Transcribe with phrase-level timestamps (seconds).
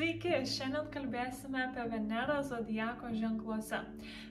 [0.00, 3.82] Sveiki, šiandien kalbėsime apie Venerą zodiako ženkluose.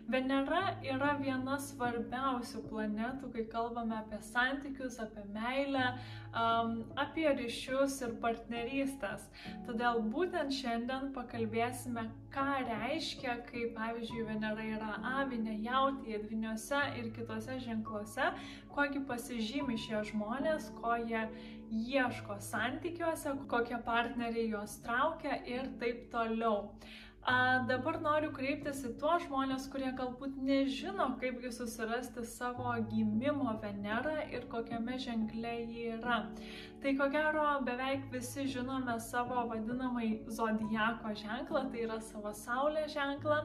[0.10, 5.92] Venera yra viena svarbiausių planetų, kai kalbame apie santykius, apie meilę,
[7.04, 9.28] apie ryšius ir partnerystės.
[9.68, 17.62] Todėl būtent šiandien pakalbėsime, ką reiškia, kai pavyzdžiui Venera yra avinė, jautėje, dviniuose ir kitose
[17.62, 18.34] ženkluose,
[18.74, 21.28] kogi pasižymi šie žmonės, ko jie
[21.72, 26.72] ieško santykiuose, kokie partneriai juos traukia ir taip toliau.
[27.30, 34.16] A, dabar noriu kreiptis į tuos žmonės, kurie galbūt nežino, kaipgi susirasti savo gimimo Venerą
[34.32, 36.22] ir kokiame ženkle ji yra.
[36.80, 43.40] Tai ko gero beveik visi žinome savo vadinamai zodijako ženklą, tai yra savo saulės ženklą.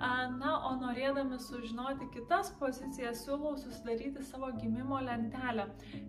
[0.00, 5.68] Na, o norėdami sužinoti kitas pozicijas, siūlau susidaryti savo gimimo lentelę.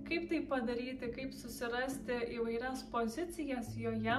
[0.09, 4.17] Kaip tai padaryti, kaip susirasti įvairias pozicijas joje,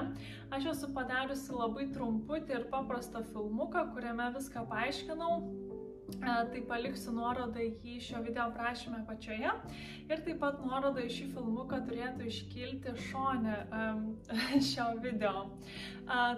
[0.55, 5.64] aš esu padariusi labai trumputį ir paprastą filmuką, kuriame viską paaiškinau.
[6.05, 9.51] Tai paliksiu nuorodą į šio video aprašymę pačioje
[10.05, 13.55] ir taip pat nuorodą į šį filmuką turėtų iškilti šone
[14.69, 15.47] šio video.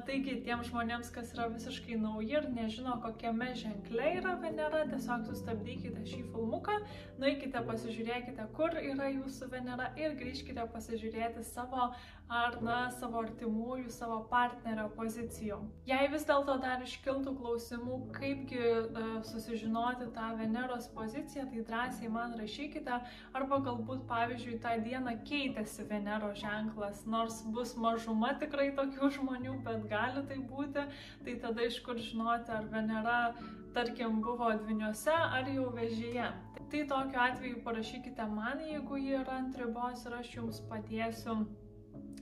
[0.08, 6.06] Taigi tiems žmonėms, kas yra visiškai nauji ir nežino, kokiame ženkle yra Venera, tiesiog sustabdykite
[6.08, 6.78] šį filmuką,
[7.20, 11.90] nueikite pasižiūrėkite, kur yra jūsų Venera ir grįžkite pasižiūrėti savo
[12.32, 15.60] ar na, savo artimųjų, savo partnerio pozicijų.
[15.88, 19.14] Jei vis dėlto dar iškiltų klausimų, kaipgi uh,
[19.58, 23.00] susižinoti tą Veneros poziciją, tai drąsiai man rašykite,
[23.34, 29.88] arba galbūt, pavyzdžiui, tą dieną keitėsi Venero ženklas, nors bus mažuma tikrai tokių žmonių, bet
[29.90, 30.86] gali tai būti,
[31.26, 33.34] tai tada iš kur žinoti, ar Venera,
[33.74, 36.32] tarkim, buvo dviniuose ar jau vežyje.
[36.70, 41.46] Tai tokiu atveju parašykite man, jeigu ji yra ant ribos ir aš jums padėsiu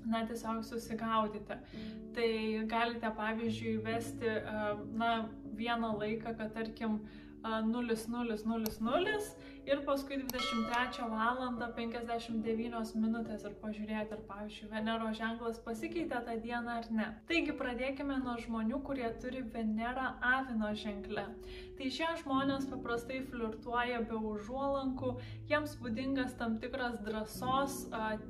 [0.05, 1.57] na, tiesiog susigaudyti.
[2.15, 2.29] Tai
[2.69, 4.29] galite, pavyzdžiui, vesti,
[4.93, 6.99] na, vieną laiką, kad, tarkim,
[7.45, 11.41] 0000 ir paskui 23 val.
[11.75, 17.07] 59 minutės ir pažiūrėti, ar pavyzdžiui Venero ženklas pasikeitė tą dieną ar ne.
[17.29, 21.25] Taigi pradėkime nuo žmonių, kurie turi Venerą avino ženklę.
[21.77, 25.15] Tai šie žmonės paprastai flirtuoja be užuolankų,
[25.49, 27.81] jiems būdingas tam tikras drąsos,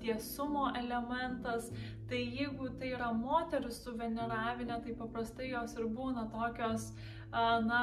[0.02, 1.70] tiesumo elementas.
[2.10, 6.92] Tai jeigu tai yra moteris su Venera avinė, tai paprastai jos ir būna tokios
[7.66, 7.82] na,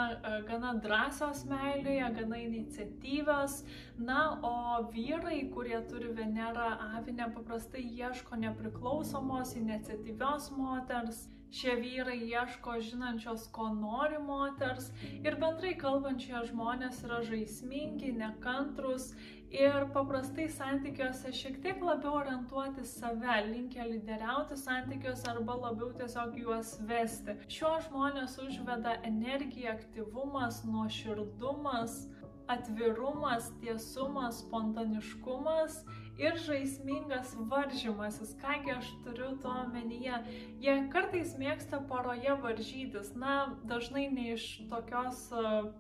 [0.48, 3.58] gana drąsios meilėje, gana iniciatyvios.
[3.98, 4.54] Na, o
[4.94, 11.28] vyrai, kurie turi Venerą avinę, paprastai ieško nepriklausomos, iniciatyvios moters.
[11.52, 14.86] Šie vyrai ieško žinančios, ko nori moters
[15.20, 19.10] ir bendrai kalbančie žmonės yra žaismingi, nekantrus
[19.52, 26.72] ir paprastai santykiuose šiek tiek labiau orientuoti save, linkę lyderiauti santykiuose arba labiau tiesiog juos
[26.88, 27.36] vesti.
[27.58, 31.98] Šiuo žmonės užveda energija, aktyvumas, nuoširdumas,
[32.56, 35.82] atvirumas, tiesumas, spontaniškumas
[36.18, 38.34] ir žaismingas varžymasis.
[38.42, 40.18] Kągi aš turiu to omenyje?
[40.60, 45.24] Jie kartais mėgsta poroje varžytis, na, dažnai ne iš tokios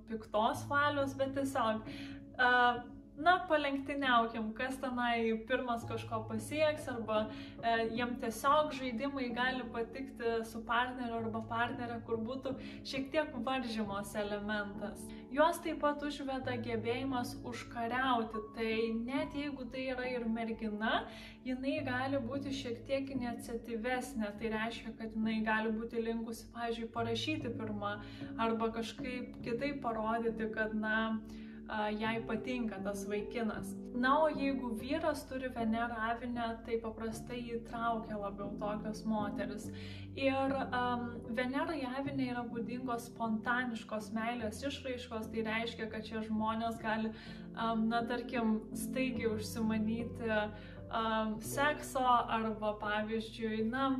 [0.08, 2.82] piktos valios, bet tiesiog uh,
[3.16, 7.26] na, palenktyniaukim, kas tenai pirmas kažko pasieks, arba
[7.62, 12.54] e, jiem tiesiog žaidimai gali patikti su partneriu arba partnerė, kur būtų
[12.88, 15.04] šiek tiek varžymos elementas.
[15.32, 21.06] Juos taip pat užveda gebėjimas užkariauti, tai net jeigu tai yra ir mergina,
[21.44, 27.54] jinai gali būti šiek tiek iniciatyvesnė, tai reiškia, kad jinai gali būti linkusi, pavyzdžiui, parašyti
[27.60, 27.94] pirmą
[28.40, 30.98] arba kažkaip kitaip parodyti, kad, na,
[31.98, 33.74] jai patinka tas vaikinas.
[33.94, 39.68] Na, o jeigu vyras turi Venerą avinę, tai paprastai jį traukia labiau tokios moteris.
[40.16, 41.06] Ir um,
[41.36, 47.12] Venerai avinė yra būdingos spontaniškos meilės išraiškos, tai reiškia, kad šie žmonės gali,
[47.54, 53.90] um, na, tarkim, staigiai užsimanyti um, sekso arba, pavyzdžiui, na,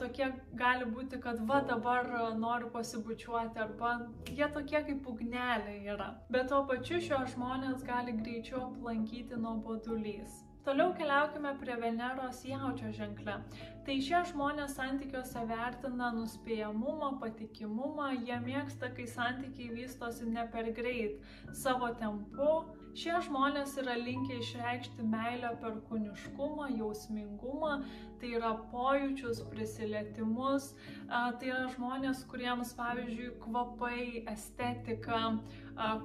[0.00, 2.08] tokie gali būti, kad va dabar
[2.40, 3.94] noriu pasibučiuoti arba
[4.40, 6.10] jie tokie kaip ugnelė yra.
[6.32, 10.44] Bet tuo pačiu šios žmonės gali greičiau aplankyti nuobodulys.
[10.68, 13.38] Toliau keliaukime prie Veneros jaučio ženklę.
[13.86, 21.22] Tai šie žmonės santykiuose vertina nuspėjamumą, patikimumą, jie mėgsta, kai santykiai vystosi ne per greit,
[21.56, 22.50] savo tempu,
[22.98, 27.76] Šie žmonės yra linkę išreikšti meilę per kūniškumą, jausmingumą,
[28.18, 30.72] tai yra pojūčius, prisilietimus,
[31.06, 35.20] tai yra žmonės, kuriems, pavyzdžiui, kvapai, estetika,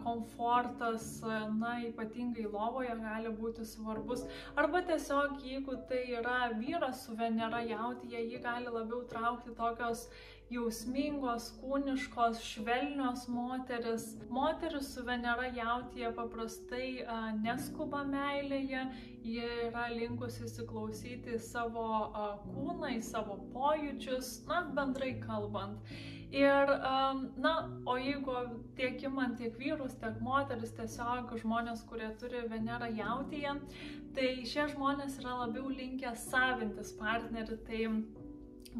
[0.04, 1.22] komfortas,
[1.60, 4.26] na, ypatingai lovoje gali būti svarbus.
[4.56, 10.08] Arba tiesiog, jeigu tai yra vyras su Venera jautyje, jį gali labiau traukti tokios
[10.54, 14.06] jausmingos, kūniškos, švelnios moteris.
[14.30, 18.84] Moteris su Venera jautyje paprastai a, neskuba meilėje,
[19.24, 25.96] ji yra linkusi įsiklausyti savo a, kūną, į savo pojūčius, na, bendrai kalbant.
[26.34, 28.34] Ir, um, na, o jeigu
[28.76, 33.54] tiek imant tiek vyrus, tiek moteris, tiesiog žmonės, kurie turi Venerą jautyje,
[34.18, 37.60] tai šie žmonės yra labiau linkę savintis partnerį.
[37.68, 37.84] Tai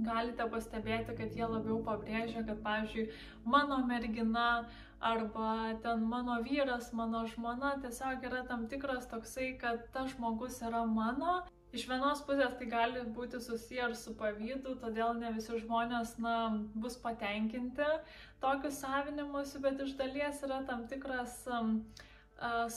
[0.08, 3.12] galite pastebėti, kad jie labiau pabrėžia, kad, pavyzdžiui,
[3.46, 4.66] mano mergina
[5.04, 10.88] arba ten mano vyras, mano žmona tiesiog yra tam tikras toksai, kad tas žmogus yra
[10.90, 11.44] mano.
[11.74, 16.36] Iš vienos pusės tai gali būti susiję ir su pavydu, todėl ne visi žmonės na,
[16.78, 17.88] bus patenkinti
[18.44, 21.80] tokiu savinimuose, bet iš dalies yra tam tikras um,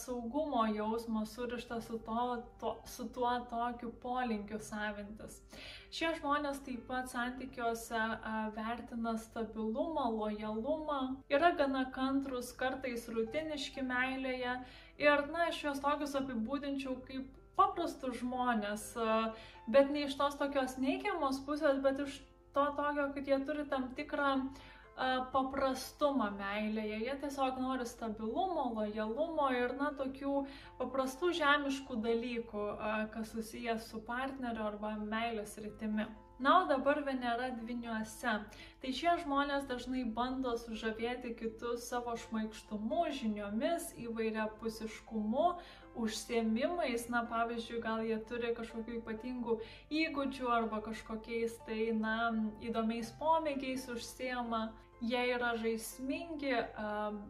[0.01, 2.25] saugumo jausmo surišta su, to,
[2.61, 5.43] to, su tuo tokiu polinkiu savintis.
[5.93, 8.03] Šie žmonės taip pat santykiuose
[8.57, 14.61] vertina stabilumą, lojalumą, yra gana kantrus, kartais rutiniški meilėje
[15.05, 18.89] ir, na, aš juos tokius apibūdinčiau kaip paprastus žmonės,
[19.73, 22.21] bet ne iš tos tokios neigiamos pusės, bet iš
[22.57, 24.33] to tokio, kad jie turi tam tikrą
[25.33, 27.01] paprastumą meilėje.
[27.05, 30.37] Jie tiesiog nori stabilumo, lojalumo ir, na, tokių
[30.79, 32.69] paprastų žemiškų dalykų,
[33.13, 36.09] kas susijęs su partneriu arba meilės rytimi.
[36.39, 38.33] Na, o dabar Venera dviniuose.
[38.81, 45.55] Tai šie žmonės dažnai bando sužavėti kitus savo šmaikštumu, žiniomis, įvairia pusiškumu,
[45.97, 49.59] užsiemimais, na, pavyzdžiui, gal jie turi kažkokių ypatingų
[50.05, 52.17] įgūdžių arba kažkokiais tai, na,
[52.65, 54.69] įdomiais pomėgiais užsiema
[55.01, 56.55] jie yra žaismingi,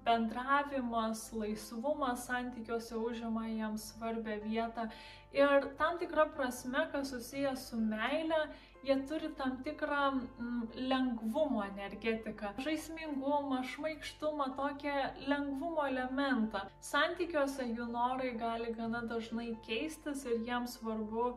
[0.07, 4.89] bendravimas, laisvumas santykiuose užima jiems svarbę vietą.
[5.35, 8.47] Ir tam tikra prasme, kas susijęs su meile,
[8.87, 10.63] jie turi tam tikrą mm,
[10.93, 14.97] lengvumo energetiką, žaismingumą, šmaikštumą, tokią
[15.33, 16.65] lengvumo elementą.
[16.91, 21.31] Santykiuose jų norai gali gana dažnai keistis ir jiems svarbu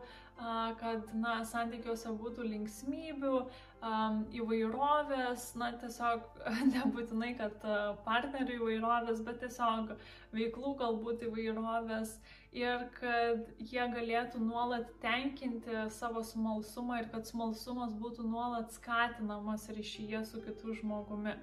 [0.80, 3.40] kad na, santykiuose būtų linksmybių,
[3.84, 6.40] um, įvairovės, na tiesiog
[6.74, 7.64] nebūtinai, kad
[8.06, 9.94] partnerių įvairovės, bet tiesiog
[10.36, 12.16] veiklų galbūt įvairovės
[12.56, 20.24] ir kad jie galėtų nuolat tenkinti savo smalsumą ir kad smalsumas būtų nuolat skatinamas ryšyje
[20.26, 21.36] su kitu žmogumi.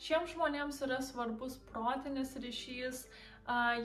[0.00, 3.36] Šiems žmonėms yra svarbus protinis ryšys, uh,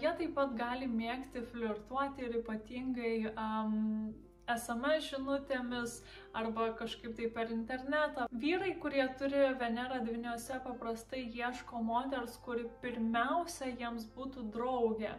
[0.01, 4.13] jie taip pat gali mėgti flirtuoti ir ypatingai um,
[4.55, 5.95] SMS žinutėmis
[6.37, 8.27] arba kažkaip tai per internetą.
[8.43, 15.15] Vyrai, kurie turi Venerą dviniuose, paprastai ieško moters, kuri pirmiausia jiems būtų draugė.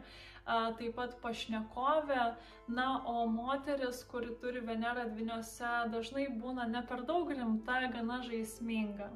[0.46, 2.22] Taip pat pašnekovė,
[2.74, 9.12] na, o moteris, kuri turi Venerą dviniuose, dažnai būna ne per daug rimta, gana žaisminga.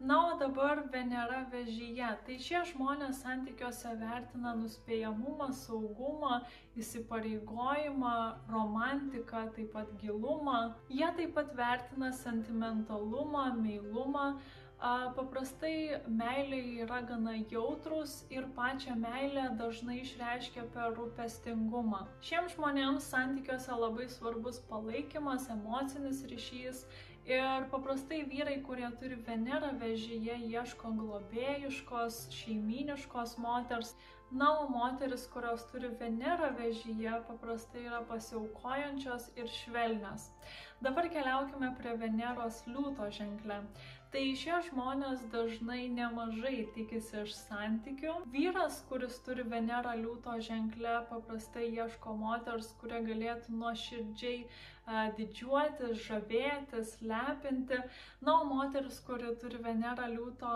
[0.00, 2.08] Na, o dabar Venera vežyje.
[2.26, 6.36] Tai šie žmonės santykiuose vertina nuspėjamumą, saugumą,
[6.78, 8.12] įsipareigojimą,
[8.52, 10.60] romantiką, taip pat gilumą.
[11.00, 14.30] Jie taip pat vertina sentimentalumą, meilumą.
[14.78, 22.04] Paprastai meilė yra gana jautrus ir pačią meilę dažnai išreiškia per rūpestingumą.
[22.22, 26.86] Šiems žmonėms santykiuose labai svarbus palaikymas, emocinis ryšys
[27.28, 33.90] Ir paprastai vyrai, kurie turi Venerą vežyje, ieško globėjiškos, šeiminiškos moters.
[34.30, 40.30] Na, o moteris, kurios turi Venerą vežyje, paprastai yra pasiaukojančios ir švelnios.
[40.80, 43.60] Dabar keliaukime prie Veneros liūto ženklę.
[44.12, 48.14] Tai šie žmonės dažnai nemažai tikisi iš santykių.
[48.32, 54.46] Vyras, kuris turi Venerą liūto ženklę, paprastai ieško moters, kurie galėtų nuoširdžiai
[55.18, 57.78] didžiuotis, žavėtis, lepinti.
[58.24, 60.52] Na, o moteris, kuri turi Venerą liūto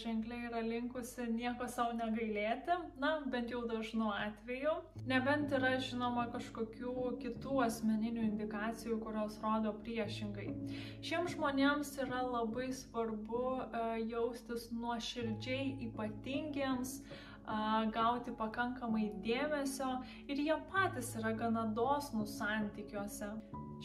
[0.00, 4.76] ženkliai yra linkusi nieko savo negailėti, na, bent jau dažnu atveju.
[5.10, 10.48] Nebent yra žinoma kažkokių kitų asmeninių indikacijų, kurios rodo priešingai.
[11.04, 13.44] Šiems žmonėms yra labai svarbu
[14.08, 17.00] jaustis nuoširdžiai ypatingiems,
[17.94, 23.30] gauti pakankamai dėmesio ir jie patys yra gana dosnus santykiuose.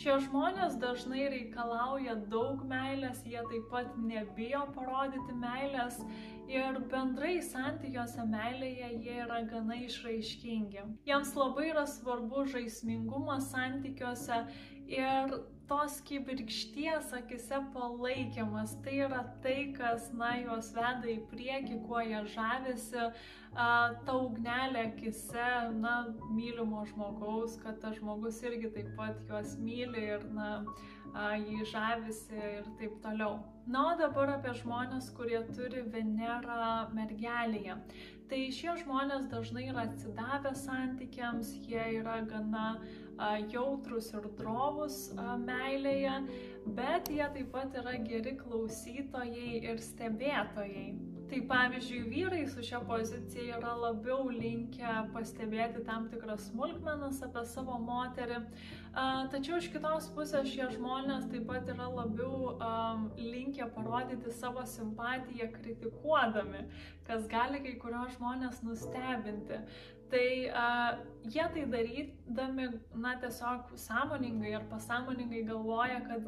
[0.01, 5.99] Šie žmonės dažnai reikalauja daug meilės, jie taip pat nebijo parodyti meilės
[6.51, 10.85] ir bendrai santykiuose meilėje jie yra gana išraiškingi.
[11.07, 14.45] Jiems labai yra svarbu žaismingumas santykiuose
[14.87, 15.35] ir
[15.71, 18.75] tos kibirkšties akise palaikymas.
[18.83, 23.05] Tai yra tai, kas, na, juos veda į priekį, kuo jie žavisi,
[23.55, 25.49] ta ugnelė akise,
[25.79, 25.93] na,
[26.35, 30.49] mylimo žmogaus, kad tas žmogus irgi taip pat juos myli ir, na,
[31.39, 33.39] jį žavisi ir taip toliau.
[33.71, 37.77] Na, o dabar apie žmonės, kurie turi Venerą mergelėje.
[38.31, 42.75] Tai šie žmonės dažnai yra atsidavę santykiams, jie yra gana
[43.51, 44.97] jautrus ir drovus
[45.45, 46.17] meilėje,
[46.77, 50.91] bet jie taip pat yra geri klausytojai ir stebėtojai.
[51.31, 57.77] Tai pavyzdžiui, vyrai su šia pozicija yra labiau linkę pastebėti tam tikras smulkmenas apie savo
[57.79, 58.41] moterį,
[59.31, 62.57] tačiau iš kitos pusės šie žmonės taip pat yra labiau
[63.15, 66.65] linkę parodyti savo simpatiją kritikuodami,
[67.07, 69.63] kas gali kai kurios žmonės nustebinti.
[70.11, 71.01] Tai uh,
[71.31, 76.25] jie tai darydami, na, tiesiog sąmoningai ar pasąmoningai galvoja, kad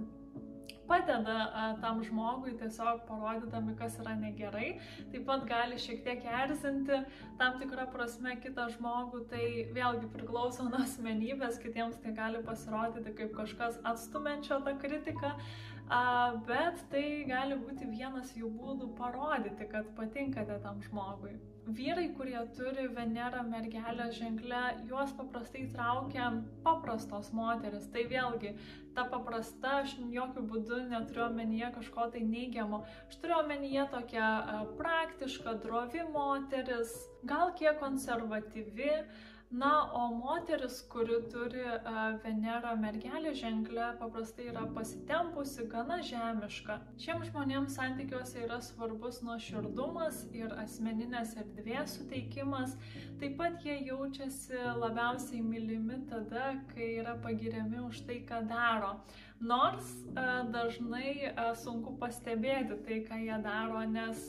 [0.88, 4.74] padeda a, tam žmogui tiesiog parodydami, kas yra negerai.
[5.12, 7.00] Taip pat gali šiek tiek erzinti
[7.40, 13.34] tam tikrą prasme kitą žmogų, tai vėlgi priklauso nuo asmenybės, kitiems tai gali pasirodyti kaip
[13.40, 15.34] kažkas atstumenčio tą kritiką,
[15.88, 16.04] a,
[16.50, 21.36] bet tai gali būti vienas jų būdų parodyti, kad patinkate tam žmogui
[21.68, 26.32] vyrai, kurie turi Venerą mergelę ženklę, juos paprastai traukia
[26.64, 27.88] paprastos moteris.
[27.94, 28.54] Tai vėlgi,
[28.96, 32.84] ta paprasta, aš jokių būdų neturiu omenyje kažko tai neigiamo.
[33.08, 34.32] Aš turiu omenyje tokią
[34.80, 38.92] praktišką, drovi moteris, gal kiek konservatyvi,
[39.54, 46.80] Na, o moteris, kuri turi uh, Venerą mergelį ženklę, paprastai yra pasitempusi, gana žemiška.
[47.04, 52.74] Šiems žmonėms santykiuose yra svarbus nuoširdumas ir asmeninės erdvės suteikimas.
[53.22, 58.96] Taip pat jie jaučiasi labiausiai mylimi tada, kai yra pagiriami už tai, ką daro.
[59.44, 64.22] Nors a, dažnai a, sunku pastebėti tai, ką jie daro, nes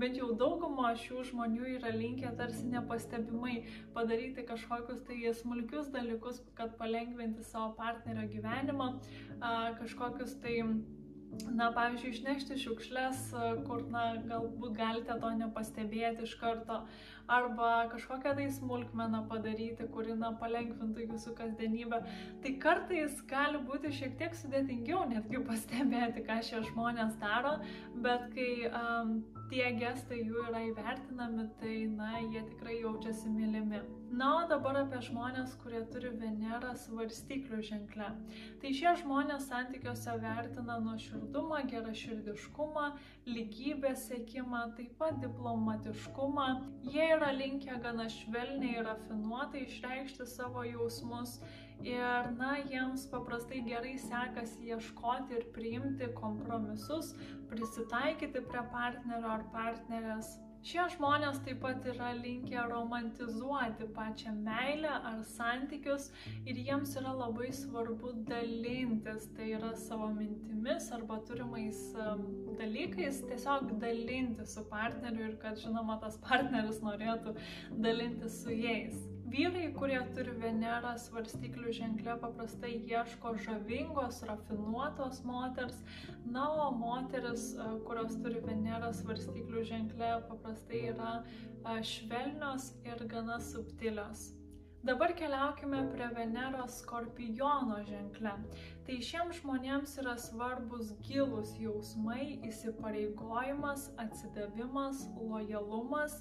[0.00, 3.58] bent jau dauguma šių žmonių yra linkę tarsi nepastebimai
[3.96, 8.90] padaryti kažkokius tai smulkius dalykus, kad palengventi savo partnerio gyvenimą,
[9.40, 10.60] a, kažkokius tai
[11.54, 13.22] na, pavyzdžiui, išnešti šiukšlės,
[13.66, 16.82] kur, na, galbūt galite to nepastebėti iš karto,
[17.28, 22.00] arba kažkokią tai smulkmeną padaryti, kuri na, palengvintų jūsų kasdienybę.
[22.44, 27.56] Tai kartais gali būti šiek tiek sudėtingiau netgi pastebėti, ką šie žmonės daro,
[28.04, 29.18] bet kai um,
[29.50, 33.82] tie gestai jų yra įvertinami, tai na, jie tikrai jaučiasi mylimi.
[34.14, 38.10] Na, o dabar apie žmonės, kurie turi Venerą svarstyklių ženklę.
[38.62, 42.84] Tai šie žmonės santykiuose vertina nuoširdumą, geraširdiškumą,
[43.26, 46.46] lygybės sėkimą, taip pat diplomatiškumą.
[46.94, 51.36] Jie yra linkę gana švelniai ir rafinuotai išreikšti savo jausmus
[51.86, 57.12] ir, na, jiems paprastai gerai sekasi ieškoti ir priimti kompromisus,
[57.52, 60.34] prisitaikyti prie partnerio ar partnerės.
[60.64, 66.06] Šie žmonės taip pat yra linkę romantizuoti pačią meilę ar santykius
[66.48, 71.82] ir jiems yra labai svarbu dalintis, tai yra savo mintimis arba turimais
[72.62, 77.36] dalykais, tiesiog dalinti su partneriu ir kad žinoma tas partneris norėtų
[77.88, 78.96] dalinti su jais.
[79.24, 85.80] Vyrai, kurie turi Venerą svarstyklių ženklę, paprastai ieško žavingos, rafinuotos moters,
[86.36, 93.40] na, o moteris, e, kurios turi Venerą svarstyklių ženklę, paprastai yra e, švelnios ir gana
[93.40, 94.28] subtilios.
[94.84, 98.34] Dabar keliaukime prie Veneros skorpiono ženklę.
[98.84, 106.18] Tai šiems žmonėms yra svarbus gilus jausmai, įsipareigojimas, atsidavimas, lojalumas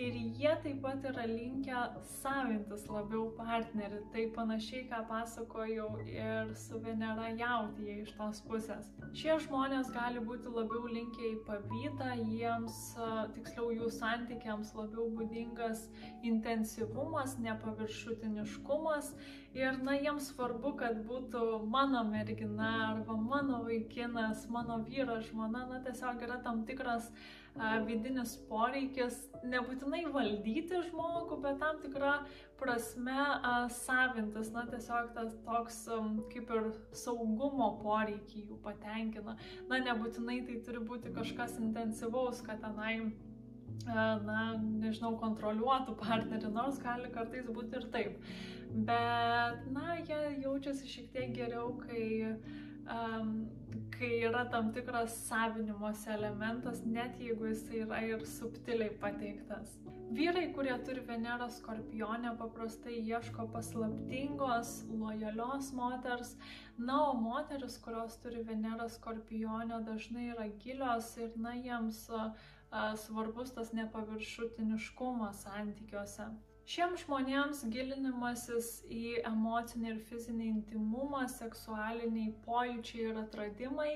[0.00, 1.82] ir jie taip pat yra linkę
[2.14, 4.00] savintis labiau partnerį.
[4.14, 8.88] Tai panašiai, ką pasakojau ir su Venera jautyje iš tos pusės.
[9.16, 12.82] Šie žmonės gali būti labiau linkę į pavydą, jiems,
[13.36, 15.84] tiksliau jų santykiams labiau būdingas
[16.24, 19.12] intensyvumas, nepaviršutiniškumas
[19.56, 25.80] ir, na, jiems svarbu, kad būtų mano mergina arba mano vaikinas, mano vyras, žmona, na,
[25.86, 27.10] tiesiog yra tam tikras
[27.86, 29.14] vidinis poreikis
[29.48, 32.18] nebūtinai valdyti žmogų, bet tam tikrą
[32.60, 33.16] prasme
[33.72, 35.78] savintis, na tiesiog tas toks
[36.32, 39.36] kaip ir saugumo poreikį jų patenkina.
[39.70, 43.12] Na nebūtinai tai turi būti kažkas intensyvaus, kad tenai
[43.84, 44.42] na,
[44.82, 48.30] nežinau, kontroliuotų partnerį, nors gali kartais būti ir taip.
[48.88, 52.06] Bet, na, jie jaučiasi šiek tiek geriau, kai
[52.90, 53.46] um,
[53.98, 59.76] kai yra tam tikras savinimosi elementas, net jeigu jis yra ir subtiliai pateiktas.
[60.16, 66.36] Vyrai, kurie turi Venerą skorpionę, paprastai ieško paslaptingos, lojalios moters,
[66.78, 72.28] na, o moteris, kurios turi Venerą skorpionę, dažnai yra gilios ir, na, jiems a,
[73.04, 76.28] svarbus tas nepaviršutiniškumas santykiuose.
[76.66, 83.92] Šiems žmonėms gilinimasis į emocinį ir fizinį intimumą, seksualiniai pojūčiai ir atradimai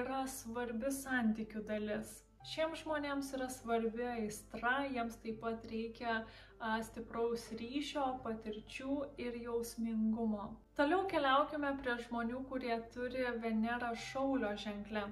[0.00, 2.18] yra svarbi santykių dalis.
[2.50, 8.94] Šiems žmonėms yra svarbi aistra, jiems taip pat reikia a, stipraus ryšio, patirčių
[9.24, 10.46] ir jausmingumo.
[10.76, 15.06] Toliau keliaukime prie žmonių, kurie turi Venerą šaulio ženklę.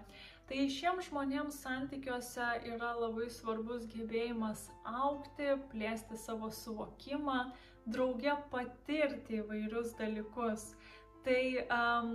[0.49, 7.40] Tai šiems žmonėms santykiuose yra labai svarbus gebėjimas aukti, plėsti savo suvokimą,
[7.93, 10.71] drauge patirti įvairius dalykus.
[11.26, 11.43] Tai
[11.76, 12.14] um,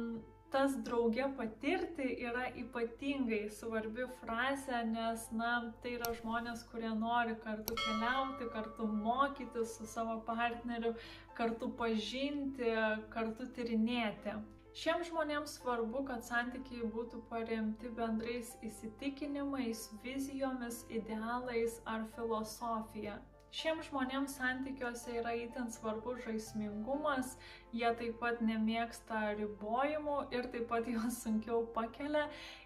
[0.54, 5.52] tas drauge patirti yra ypatingai svarbi frazė, nes, na,
[5.86, 10.96] tai yra žmonės, kurie nori kartu keliauti, kartu mokytis su savo partneriu,
[11.38, 12.74] kartu pažinti,
[13.14, 14.38] kartu tyrinėti.
[14.74, 23.20] Šiems žmonėms svarbu, kad santykiai būtų paremti bendrais įsitikinimais, vizijomis, idealais ar filosofija.
[23.54, 27.36] Šiems žmonėms santykiuose yra itin svarbus žaismingumas,
[27.78, 32.24] jie taip pat nemėgsta ribojimų ir taip pat juos sunkiau pakelia.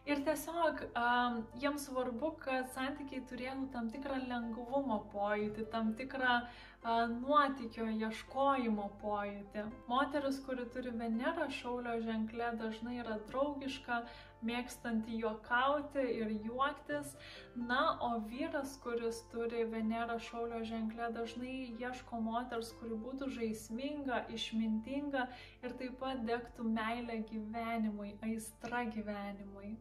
[0.07, 7.03] Ir tiesiog um, jiems svarbu, kad santykiai turėtų tam tikrą lengvumo pojūtį, tam tikrą uh,
[7.17, 9.65] nuotykio ieškojimo pojūtį.
[9.91, 14.05] Moteris, kuri turi Venerą šaulio ženklę, dažnai yra draugiška,
[14.45, 17.15] mėgstanti juokauti ir juoktis.
[17.55, 25.27] Na, o vyras, kuris turi Venerą šaulio ženklę, dažnai ieško moters, kuri būtų žaisminga, išmintinga
[25.63, 29.75] ir taip pat degtų meilę gyvenimui, aistra gyvenimui.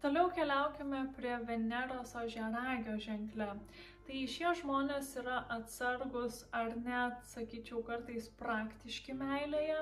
[0.00, 3.50] Toliau keliaukime prie Veneros ožeragio ženklę.
[4.10, 9.76] Tai šie žmonės yra atsargus ar net, sakyčiau, kartais praktiški meilėje.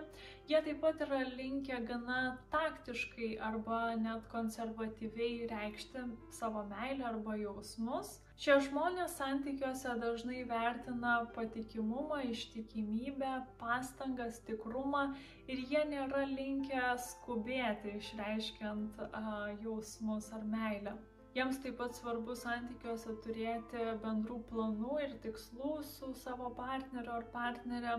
[0.51, 2.19] Jie taip pat yra linkę gana
[2.53, 6.05] taktiškai arba net konservatyviai reikšti
[6.41, 8.13] savo meilę arba jausmus.
[8.37, 15.07] Šie žmonės santykiuose dažnai vertina patikimumą, ištikimybę, pastangas, tikrumą
[15.49, 19.25] ir jie nėra linkę skubėti išreiškiant a,
[19.65, 21.01] jausmus ar meilę.
[21.37, 27.97] Jiems taip pat svarbu santykiuose turėti bendrų planų ir tikslų su savo partneriu ar partnerė.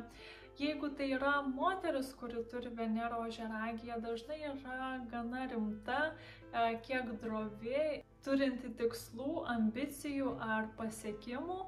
[0.60, 7.84] Jeigu tai yra moteris, kuri turi Venero žeragiją, dažnai yra gana rimta, e, kiek drovi,
[8.26, 11.60] turinti tikslų, ambicijų ar pasiekimų.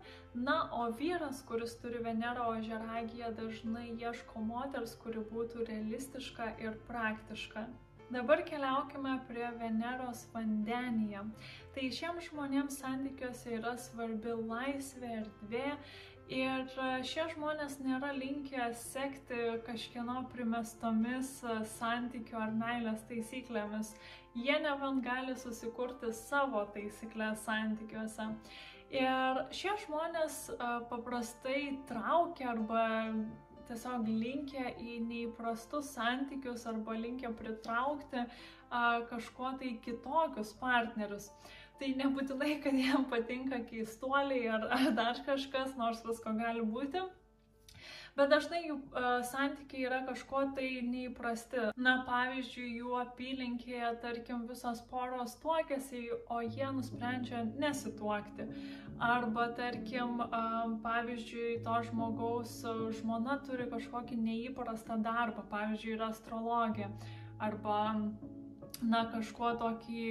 [0.47, 7.65] Na, o vyras, kuris turi Venero žeragiją, dažnai ieško moters, kuri būtų realistiška ir praktiška.
[8.11, 11.21] Dabar keliaukime prie Veneros vandenyje.
[11.71, 15.69] Tai šiems žmonėms santykiuose yra svarbi laisvė, erdvė
[16.35, 16.73] ir
[17.07, 21.37] šie žmonės nėra linkę sekti kažkieno primestomis
[21.77, 23.93] santykių ar meilės taisyklėmis.
[24.35, 28.27] Jie nebent gali susikurti savo taisyklės santykiuose.
[28.91, 30.49] Ir šie žmonės
[30.91, 32.83] paprastai traukia arba
[33.67, 41.31] tiesiog linkę į neįprastus santykius arba linkę pritraukti a, kažkuo tai kitokius partnerius.
[41.81, 47.01] Tai nebūtinai, kad jiem patinka keistuoliai ar, ar dar kažkas, nors visko gali būti
[48.17, 51.69] bet dažnai jų uh, santykiai yra kažkuo tai neįprasti.
[51.79, 58.47] Na, pavyzdžiui, jų apylinkėje, tarkim, visos poros tuokėsi, o jie nusprendžia nesituokti.
[59.01, 62.59] Arba, tarkim, uh, pavyzdžiui, to žmogaus
[62.99, 66.91] žmona turi kažkokį neįprastą darbą, pavyzdžiui, yra astrologija.
[67.41, 67.79] Arba,
[68.81, 70.05] na, kažkuo tokį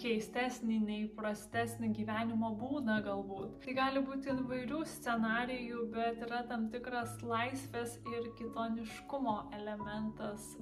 [0.00, 3.56] keistesnį, neįprastesnį gyvenimo būdą galbūt.
[3.64, 10.52] Tai gali būti įvairių scenarijų, bet yra tam tikras laisvės ir kitoniškumo elementas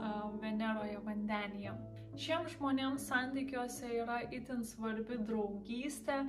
[0.42, 1.75] Veneroje vandenyje.
[2.14, 6.20] Šiems žmonėms santykiuose yra itin svarbi draugystė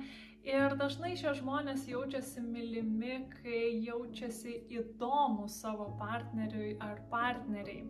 [0.46, 7.82] ir dažnai šie žmonės jaučiasi mylimi, kai jaučiasi įdomus savo partneriui ar partneriai.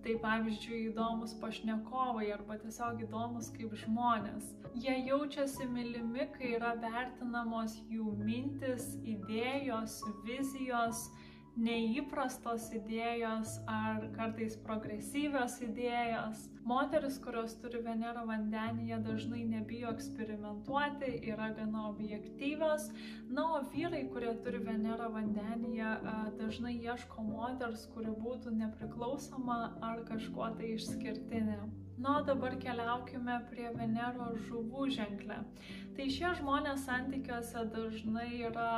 [0.00, 4.54] Tai pavyzdžiui įdomus pašnekovai arba tiesiog įdomus kaip žmonės.
[4.80, 11.04] Jie jaučiasi mylimi, kai yra vertinamos jų mintis, idėjos, vizijos,
[11.58, 16.46] neįprastos idėjos ar kartais progresyvios idėjos.
[16.70, 22.90] Moteris, kurios turi Venero vandenyje, dažnai nebijo eksperimentuoti, yra gana objektyvios.
[23.28, 25.92] Na, o vyrai, kurie turi Venero vandenyje,
[26.38, 29.60] dažnai ieško moters, kuri būtų nepriklausoma
[29.90, 31.62] ar kažkuo tai išskirtinė.
[32.00, 35.34] Na, o dabar keliaukime prie Venero žuvų ženklę.
[35.98, 38.68] Tai šie žmonės santykiuose dažnai yra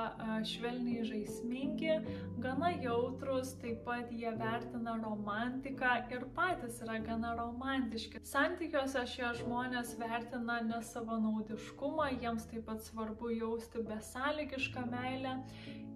[0.48, 2.00] švelniai žaismingi,
[2.42, 8.24] gana jautrus, taip pat jie vertina romantiką ir patys yra gana romantiški.
[8.32, 15.38] Santykiuose šie žmonės vertina nesavanaudiškumą, jiems taip pat svarbu jausti besąlygišką meilę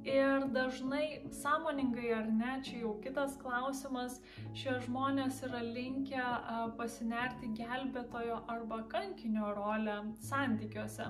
[0.06, 4.20] Ir dažnai, sąmoningai ar ne, čia jau kitas klausimas,
[4.54, 6.26] šie žmonės yra linkę
[7.16, 11.06] pasinerti gelbėtojo arba kankinio rolę santykiuose.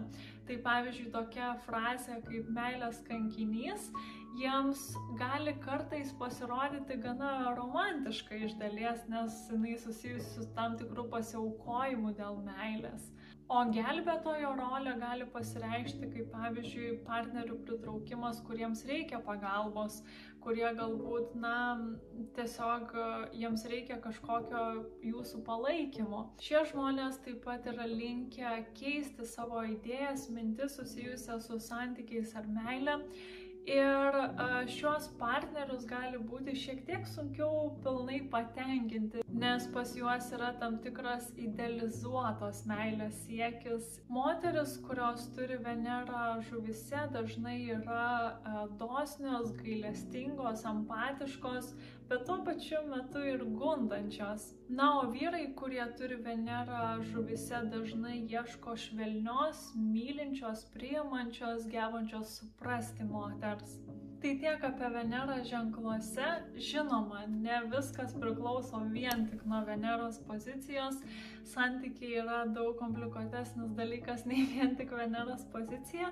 [0.46, 3.88] Tai pavyzdžiui, tokia frazė kaip meilės kankinys
[4.38, 4.84] jiems
[5.18, 12.38] gali kartais pasirodyti gana romantiška iš dalies, nes jinai susijusi su tam tikru pasiaukojimu dėl
[12.46, 13.10] meilės.
[13.46, 20.00] O gelbėtojo rolė gali pasireikšti kaip pavyzdžiui partnerių pritraukimas, kuriems reikia pagalbos,
[20.42, 21.54] kurie galbūt, na,
[22.34, 23.06] tiesiog e,
[23.44, 24.64] jiems reikia kažkokio
[25.12, 26.24] jūsų palaikymo.
[26.42, 32.98] Šie žmonės taip pat yra linkę keisti savo idėjas, mintis susijusias su santykiais ar meile
[33.66, 34.16] Ir
[34.70, 41.26] šios partnerius gali būti šiek tiek sunkiau pilnai patenkinti, nes pas juos yra tam tikras
[41.36, 43.90] idealizuotos meilės siekis.
[44.08, 51.74] Moteris, kurios turi Venerą žuvise, dažnai yra dosnios, gailestingos, empatiškos,
[52.08, 54.48] bet tuo pačiu metu ir gundančios.
[54.68, 63.76] Na, o vyrai, kurie turi Venerą žuvise, dažnai ieško švelnios, mylinčios, priimančios, gebančios suprasti moters.
[64.20, 66.26] Tai tiek apie Venerą ženkluose.
[66.56, 70.96] Žinoma, ne viskas priklauso vien tik nuo Veneros pozicijos.
[71.50, 76.08] Santykiai yra daug komplikuotesnis dalykas nei vien tik Veneros pozicija,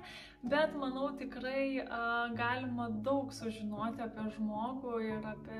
[0.53, 2.03] bet manau tikrai a,
[2.37, 5.59] galima daug sužinoti apie žmogų ir apie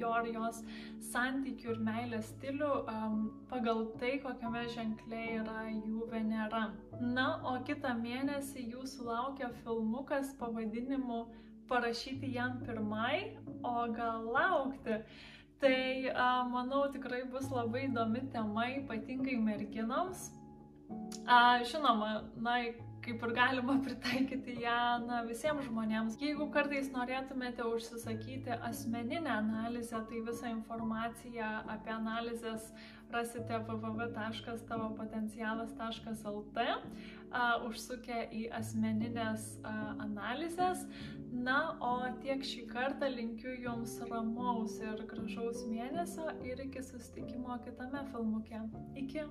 [0.00, 0.62] jo ar jos
[1.10, 2.96] santykių ir meilės stilių a,
[3.50, 6.64] pagal tai, kokiame ženklė yra jų Venera.
[7.02, 11.24] Na, o kitą mėnesį jūsų laukia filmukas pavadinimu
[11.70, 15.00] parašyti jam pirmai, o gal laukti.
[15.60, 20.30] Tai a, manau tikrai bus labai įdomi tema, ypatingai merginoms.
[21.28, 22.56] A, žinoma, na,
[23.04, 26.18] kaip ir galima pritaikyti ją na, visiems žmonėms.
[26.20, 32.64] Jeigu kartais norėtumėte užsisakyti asmeninę analizę, tai visą informaciją apie analizės
[33.10, 36.58] rasite www.tavopotencialas.lt,
[37.66, 40.78] užsukę į asmeninės a, analizės.
[41.30, 48.02] Na, o tiek šį kartą linkiu Jums ramaus ir gražaus mėnesio ir iki susitikimo kitame
[48.10, 48.58] filmuke.
[48.98, 49.22] Iki.